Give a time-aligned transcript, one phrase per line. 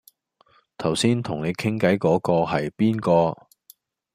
[0.79, 3.45] 頭先同你傾偈嗰嗰係邊個